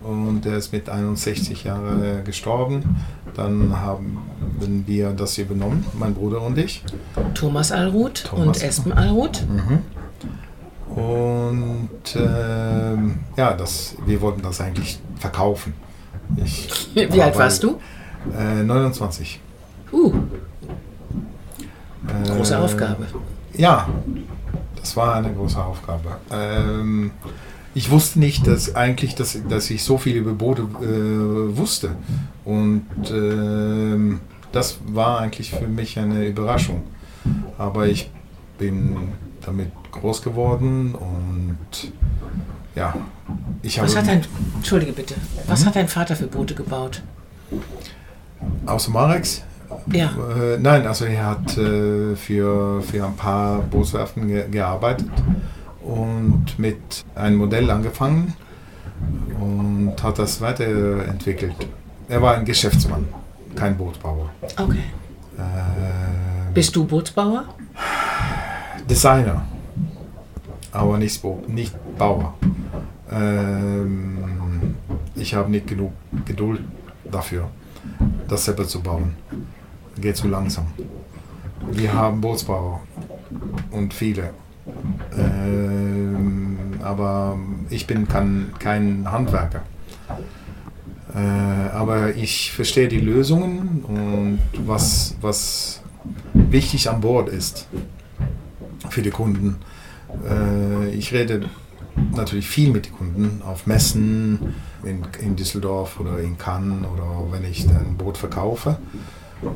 [0.03, 2.97] Und er ist mit 61 Jahren gestorben.
[3.35, 4.17] Dann haben
[4.85, 6.83] wir das übernommen, mein Bruder und ich.
[7.33, 8.45] Thomas Allroth Thomas.
[8.47, 9.43] und Espen Allroth.
[10.89, 15.73] Und ähm, ja, das, wir wollten das eigentlich verkaufen.
[16.35, 17.79] Ich Wie war alt bei- warst du?
[18.37, 19.39] Äh, 29.
[19.93, 20.13] Uh,
[22.07, 23.05] Äh, große Aufgabe.
[23.53, 23.87] Ja,
[24.79, 26.17] das war eine große Aufgabe.
[26.31, 27.11] Ähm,
[27.73, 31.95] ich wusste nicht, dass eigentlich, dass, dass ich so viel über Boote äh, wusste.
[32.43, 34.19] Und ähm,
[34.51, 36.83] das war eigentlich für mich eine Überraschung.
[37.57, 38.09] Aber ich
[38.57, 38.95] bin
[39.45, 41.91] damit groß geworden und
[42.75, 42.93] ja,
[43.61, 44.21] ich habe Was hat dein,
[44.55, 45.15] Entschuldige bitte,
[45.47, 47.01] was hat dein Vater für Boote gebaut?
[48.65, 49.43] außer Marex
[49.91, 55.09] Ja, Äh, nein, also er hat äh, für, für ein paar Bootswerften ge gearbeitet
[55.83, 58.33] und mit einem Modell angefangen
[59.39, 61.55] und hat das weiterentwickelt.
[62.07, 63.07] Er war ein Geschäftsmann,
[63.55, 64.29] kein Bootbauer.
[64.57, 64.83] okay.
[65.37, 67.45] Äh, Bist du Bootsbauer?
[68.89, 69.43] Designer,
[70.71, 72.33] aber nicht, Bo nicht Bauer.
[73.11, 74.75] Ähm,
[75.15, 75.93] ich habe nicht genug
[76.25, 76.61] Geduld
[77.09, 77.49] dafür,
[78.27, 79.15] das selber zu bauen.
[79.97, 80.67] Geht zu langsam.
[81.71, 82.81] Wir haben Bootsbauer
[83.71, 84.31] und viele.
[85.17, 87.37] Ähm, aber
[87.69, 89.63] ich bin kein, kein Handwerker.
[91.13, 91.19] Äh,
[91.73, 95.81] aber ich verstehe die Lösungen und was, was
[96.33, 97.67] wichtig an Bord ist
[98.89, 99.57] für die Kunden.
[100.27, 101.49] Äh, ich rede
[102.15, 107.43] natürlich viel mit den Kunden auf Messen in, in Düsseldorf oder in Cannes oder wenn
[107.43, 108.77] ich ein Boot verkaufe.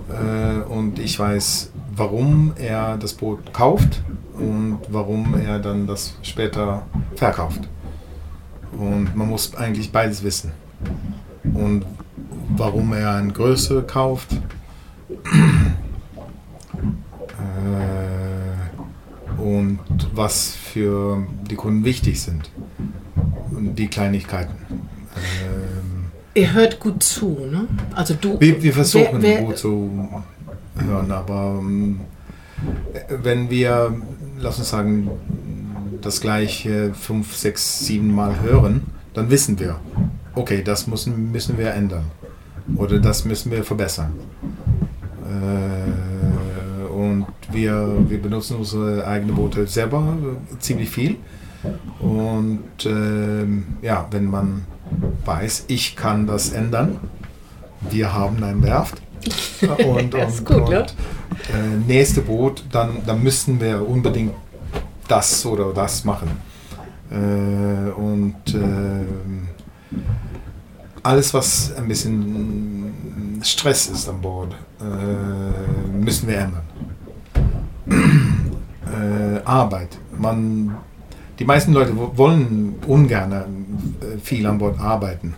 [0.09, 4.01] Äh, und ich weiß, warum er das Boot kauft
[4.37, 6.83] und warum er dann das später
[7.15, 7.61] verkauft.
[8.77, 10.51] Und man muss eigentlich beides wissen.
[11.53, 11.85] Und
[12.57, 14.35] warum er eine Größe kauft.
[17.37, 17.41] Äh,
[19.41, 19.79] und
[20.13, 22.49] was für die Kunden wichtig sind.
[23.51, 24.55] Und die Kleinigkeiten.
[25.15, 27.65] Ähm, Ihr hört gut zu, ne?
[27.93, 28.37] Also du.
[28.41, 30.09] wir, wir versuchen wer, wer, gut zu
[30.77, 32.01] hören, aber ähm,
[33.09, 33.95] wenn wir,
[34.45, 35.09] lass uns sagen,
[36.01, 38.83] das gleiche fünf, sechs, sieben Mal hören,
[39.15, 39.79] dann wissen wir,
[40.35, 42.05] okay, das müssen, müssen wir ändern
[42.75, 44.13] oder das müssen wir verbessern.
[45.23, 51.17] Äh, und wir, wir benutzen unsere eigenen Boote selber äh, ziemlich viel.
[51.99, 54.65] Und ähm, ja, wenn man
[55.25, 56.99] weiß, ich kann das ändern,
[57.89, 59.01] wir haben ein Werft.
[59.85, 60.85] Und, Das ist gut, und ne?
[61.53, 64.33] äh, nächste Boot, dann, dann müssen wir unbedingt
[65.07, 66.29] das oder das machen.
[67.11, 69.47] Äh, und ähm,
[71.03, 76.63] alles, was ein bisschen Stress ist an Bord, äh, müssen wir ändern.
[77.89, 79.97] äh, Arbeit.
[80.17, 80.75] Man,
[81.39, 85.35] die meisten Leute wo- wollen ungern äh, viel an Bord arbeiten.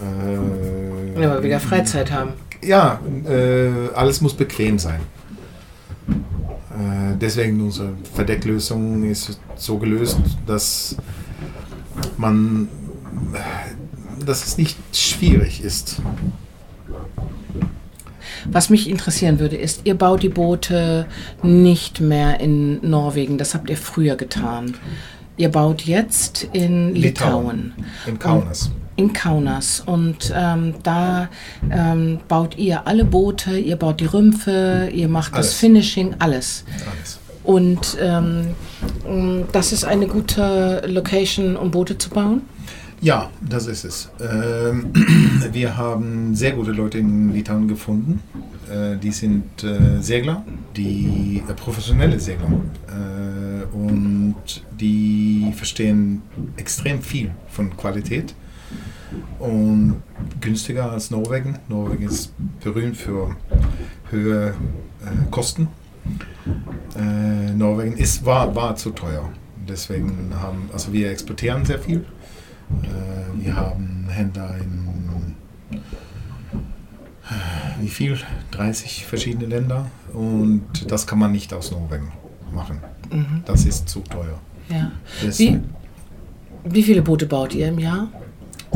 [0.00, 2.30] Äh, Ja, weil wir wieder Freizeit haben.
[2.62, 5.00] Ja, äh, alles muss bequem sein.
[6.70, 10.96] Äh, deswegen unsere Verdecklösung ist so gelöst, dass
[12.16, 12.68] man,
[14.24, 16.00] dass es nicht schwierig ist.
[18.46, 21.06] Was mich interessieren würde, ist, ihr baut die Boote
[21.42, 23.36] nicht mehr in Norwegen.
[23.36, 24.74] Das habt ihr früher getan.
[25.36, 27.72] Ihr baut jetzt in Litauen.
[28.06, 28.70] In Kaunas.
[29.00, 29.82] In Kaunas.
[29.86, 31.30] Und ähm, da
[31.70, 35.54] ähm, baut ihr alle Boote, ihr baut die Rümpfe, ihr macht das Alles.
[35.54, 36.64] Finishing, alles.
[36.90, 37.18] Alles.
[37.42, 38.48] Und ähm,
[39.52, 42.42] das ist eine gute Location, um Boote zu bauen.
[43.00, 44.10] Ja, das ist es.
[44.20, 44.92] Ähm,
[45.52, 48.22] wir haben sehr gute Leute in Litauen gefunden.
[48.70, 50.44] Äh, die sind äh, Segler,
[50.76, 52.52] die äh, professionelle Segler.
[52.88, 54.34] Äh, und
[54.78, 56.20] die verstehen
[56.58, 58.34] extrem viel von Qualität
[59.38, 60.02] und
[60.40, 61.58] günstiger als Norwegen.
[61.68, 63.36] Norwegen ist berühmt für
[64.10, 65.68] höhere äh, Kosten.
[66.96, 69.30] Äh, Norwegen ist, war, war zu teuer.
[69.68, 72.04] Deswegen haben, also wir exportieren sehr viel.
[72.82, 74.90] Äh, wir haben Händler in
[77.30, 78.18] äh, wie viel?
[78.50, 82.12] 30 verschiedene Länder und das kann man nicht aus Norwegen
[82.52, 82.80] machen.
[83.44, 84.38] Das ist zu teuer.
[84.68, 84.92] Ja.
[85.36, 85.60] Wie,
[86.64, 88.08] wie viele Boote baut ihr im Jahr?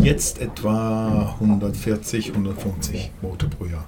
[0.03, 3.87] Jetzt etwa 140, 150 Boote pro Jahr.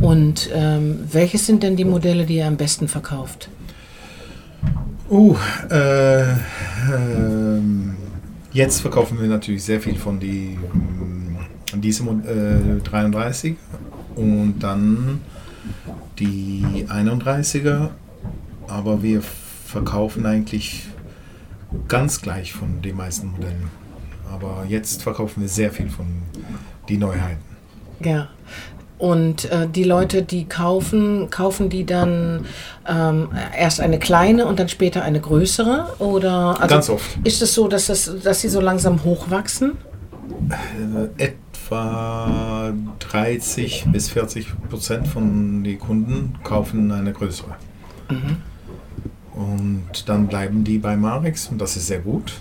[0.00, 3.48] Und ähm, welches sind denn die Modelle, die ihr am besten verkauft?
[5.08, 5.36] Uh,
[5.70, 6.32] äh,
[6.92, 7.94] ähm,
[8.52, 13.56] jetzt verkaufen wir natürlich sehr viel von die, ähm, diesem äh, 33
[14.16, 15.20] und dann
[16.18, 17.90] die 31er,
[18.66, 20.86] aber wir verkaufen eigentlich
[21.86, 23.85] ganz gleich von den meisten Modellen.
[24.36, 26.06] Aber jetzt verkaufen wir sehr viel von
[26.88, 27.42] die Neuheiten.
[28.00, 28.28] Ja.
[28.98, 32.46] Und äh, die Leute, die kaufen, kaufen die dann
[32.88, 35.96] ähm, erst eine kleine und dann später eine größere?
[35.98, 37.18] Oder also Ganz oft.
[37.24, 39.72] ist es so, dass, das, dass sie so langsam hochwachsen?
[41.18, 47.54] Äh, etwa 30 bis 40 Prozent von den Kunden kaufen eine größere.
[49.34, 52.40] Und dann bleiben die bei Marex und das ist sehr gut.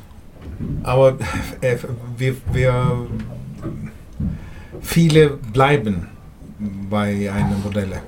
[0.84, 1.18] Aber
[1.62, 1.78] äh,
[2.18, 3.08] wir, wir
[4.82, 6.08] viele bleiben
[6.90, 8.02] bei einem Modelle.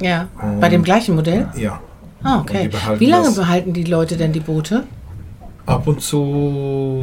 [0.00, 0.28] Ja.
[0.60, 1.48] Bei dem gleichen Modell?
[1.56, 1.80] Ja.
[2.22, 2.70] Ah, Und okay.
[2.98, 4.84] Wie lange behalten die Leute denn die Boote?
[5.66, 7.02] Ab und zu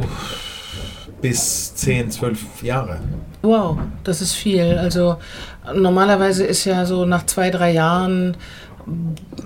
[1.20, 3.00] bis 10, 12 Jahre.
[3.42, 4.78] Wow, das ist viel.
[4.78, 5.16] Also
[5.74, 8.36] normalerweise ist ja so nach zwei, drei Jahren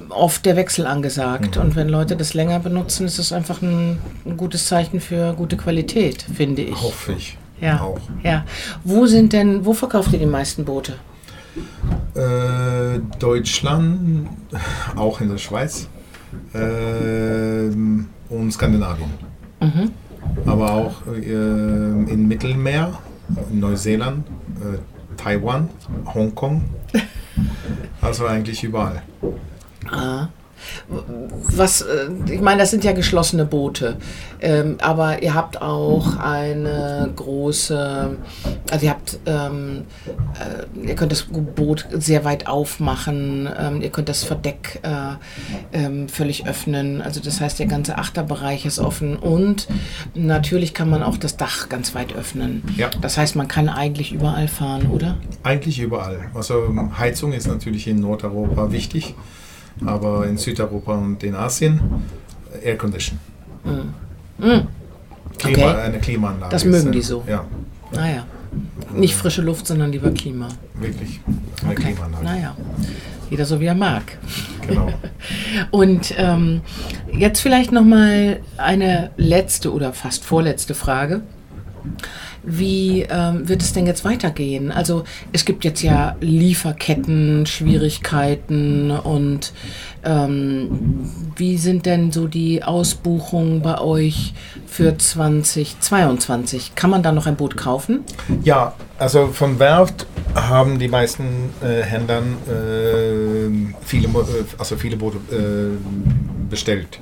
[0.09, 1.57] oft der Wechsel angesagt.
[1.57, 1.63] Mhm.
[1.63, 5.57] Und wenn Leute das länger benutzen, ist es einfach ein, ein gutes Zeichen für gute
[5.57, 6.83] Qualität, finde ich.
[6.83, 7.39] Hoffe ich.
[7.61, 8.01] Ja, Auch.
[8.25, 8.45] ja.
[8.83, 10.95] Wo sind denn, wo verkauft ihr die meisten Boote?
[12.15, 14.29] Äh, Deutschland,
[14.97, 15.89] auch in der Schweiz
[16.55, 19.11] ähm, und Skandinavien.
[19.61, 19.91] Mhm.
[20.47, 22.99] Aber auch äh, im Mittelmeer,
[23.53, 24.27] Neuseeland,
[24.61, 24.79] äh,
[25.17, 25.69] Taiwan,
[26.13, 26.63] Hongkong.
[28.01, 29.03] Also eigentlich überall.
[29.91, 30.29] Ah.
[31.55, 33.97] Was, äh, ich meine, das sind ja geschlossene Boote,
[34.41, 38.17] ähm, aber ihr habt auch eine große,
[38.71, 39.83] also ihr habt, ähm,
[40.39, 46.09] äh, ihr könnt das Boot sehr weit aufmachen, ähm, ihr könnt das Verdeck äh, ähm,
[46.09, 49.69] völlig öffnen, also das heißt, der ganze Achterbereich ist offen und
[50.15, 52.63] natürlich kann man auch das Dach ganz weit öffnen.
[52.77, 52.91] Ja.
[53.01, 55.19] Das heißt, man kann eigentlich überall fahren, oder?
[55.43, 56.31] Eigentlich überall.
[56.35, 59.15] Also Heizung ist natürlich in Nordeuropa wichtig,
[59.85, 61.81] aber in Südeuropa und in Asien
[62.63, 63.19] Air Condition.
[63.65, 64.65] Klima,
[65.45, 65.65] Okay.
[65.65, 66.51] Eine Klimaanlage.
[66.53, 67.25] Das ist, mögen äh, die so.
[67.27, 67.45] Ja,
[67.93, 68.27] Naja,
[68.95, 70.49] nicht frische Luft, sondern lieber Klima.
[70.75, 71.21] wirklich.
[71.63, 71.83] Eine Okay.
[71.95, 72.25] Klimaanlage.
[72.25, 72.57] Naja,
[73.31, 74.19] jeder so wie er mag.
[74.67, 74.93] Genau.
[75.71, 76.61] Und ähm,
[77.13, 81.23] jetzt vielleicht noch mal eine letzte oder fast vorletzte Frage.
[82.45, 84.73] Wie ähm, wird es denn jetzt weitergehen?
[84.73, 89.53] Also es gibt jetzt ja Lieferketten, Schwierigkeiten und
[90.05, 94.35] ähm, wie sind denn so die Ausbuchungen bei euch
[94.67, 96.75] für 2022?
[96.75, 98.01] Kann man da noch ein Boot kaufen?
[98.43, 103.51] Ja, also von Werft haben die meisten äh, Händler äh,
[103.83, 106.99] viele, äh, also viele Boote äh, bestellt.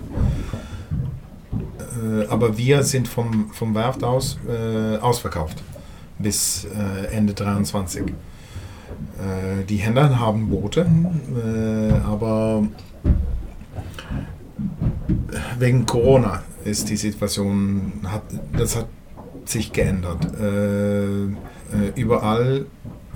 [2.00, 5.62] Äh, aber wir sind vom, vom Werft aus äh, ausverkauft
[6.18, 8.08] bis äh, Ende 23.
[8.08, 8.12] Äh,
[9.68, 12.64] die Händler haben Boote, äh, aber
[15.58, 18.22] wegen Corona ist die Situation, hat,
[18.56, 18.86] das hat
[19.46, 20.26] sich geändert.
[21.96, 22.66] Überall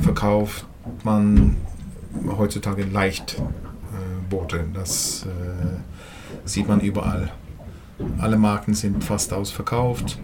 [0.00, 0.66] verkauft
[1.04, 1.56] man
[2.36, 3.36] heutzutage leicht
[4.30, 4.64] Boote.
[4.72, 7.30] Das äh, sieht man überall.
[8.18, 10.18] Alle Marken sind fast ausverkauft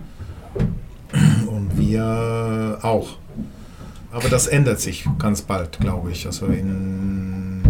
[1.47, 3.17] und wir auch.
[4.13, 6.27] Aber das ändert sich ganz bald, glaube ich.
[6.27, 7.63] Also in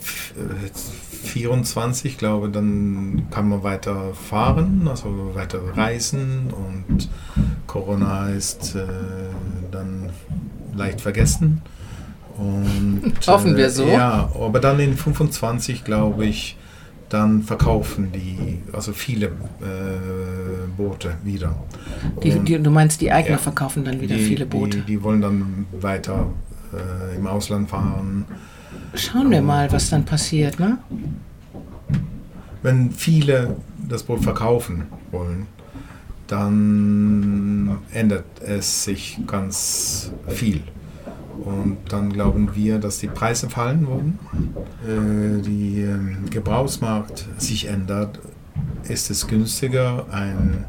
[0.00, 7.08] f- äh, 24, glaube dann kann man weiter fahren, also weiter reisen und
[7.66, 8.86] Corona ist äh,
[9.70, 10.10] dann
[10.74, 11.62] leicht vergessen.
[12.38, 13.86] Und, Hoffen wir so.
[13.86, 16.56] Ja, aber dann in 25, glaube ich,
[17.08, 19.30] dann verkaufen die, also viele äh,
[20.76, 21.54] Boote wieder.
[22.22, 23.38] Die, die, du meinst, die Eigner Ja.
[23.38, 24.78] verkaufen dann wieder die, viele Boote?
[24.78, 26.26] Die, die wollen dann weiter
[26.72, 28.24] äh, im Ausland fahren.
[28.94, 30.78] Schauen wir mal, was dann passiert, ne?
[32.62, 33.56] Wenn viele
[33.88, 35.46] das Boot verkaufen wollen,
[36.26, 40.62] dann ändert es sich ganz viel.
[41.44, 44.18] Und dann glauben wir, dass die Preise fallen werden,
[44.86, 48.18] äh, die ähm, Gebrauchsmarkt sich ändert,
[48.88, 50.64] ist es günstiger, ein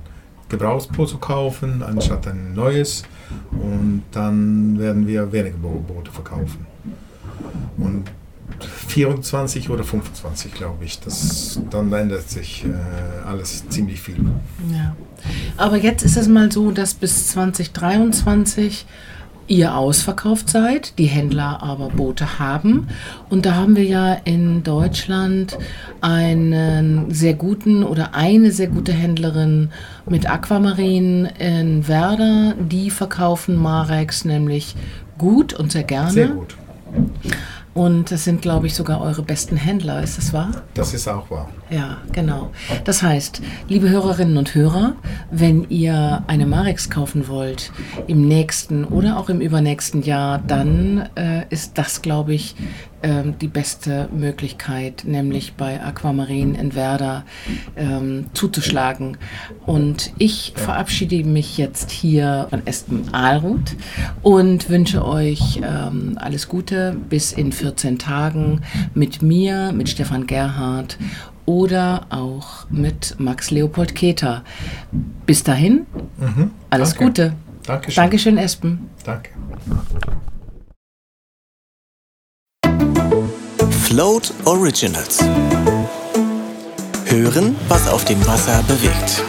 [0.50, 3.04] Gebrauchsboot zu kaufen, anstatt ein neues.
[3.52, 6.66] Und dann werden wir weniger Bo- Boote verkaufen.
[7.78, 8.06] Und
[8.88, 14.16] 24 oder 25, glaube ich, das, dann ändert sich äh, alles ziemlich viel.
[14.74, 14.96] Ja.
[15.58, 18.86] Aber jetzt ist es mal so, dass bis 2023
[19.48, 22.88] ihr ausverkauft seid, die Händler aber Boote haben.
[23.30, 25.58] Und da haben wir ja in Deutschland
[26.02, 29.70] einen sehr guten oder eine sehr gute Händlerin
[30.10, 32.56] mit Aquamarin in Werder.
[32.60, 34.76] Die verkaufen Marex nämlich
[35.18, 36.12] gut und sehr gerne.
[36.12, 36.56] Sehr gut.
[37.78, 40.50] Und das sind, glaube ich, sogar eure besten Händler, ist das wahr?
[40.74, 41.48] Das ist auch wahr.
[41.70, 42.50] Ja, genau.
[42.86, 44.96] Das heißt, liebe Hörerinnen und Hörer,
[45.30, 47.72] wenn ihr eine Marex kaufen wollt
[48.08, 52.56] im nächsten oder auch im übernächsten Jahr, dann äh, ist das, glaube ich,
[53.04, 57.24] ähm, die beste Möglichkeit, nämlich bei Aquamarin in Werder
[57.76, 59.18] ähm, zuzuschlagen.
[59.66, 63.76] Und ich verabschiede mich jetzt hier von Espen Ahlroth
[64.24, 68.62] und wünsche euch ähm, alles Gute bis in 14 Tagen
[68.94, 70.98] mit mir, mit Stefan Gerhardt
[71.46, 74.44] oder auch mit Max Leopold Keter.
[75.26, 75.86] Bis dahin,
[76.18, 76.52] Mhm.
[76.70, 77.06] alles Danke.
[77.06, 77.34] Gute.
[77.66, 78.02] Dankeschön.
[78.04, 78.80] Dankeschön, Espen.
[79.04, 79.30] Danke.
[83.88, 85.18] Float Originals.
[87.06, 89.24] Hören, was auf dem Wasser bewegt.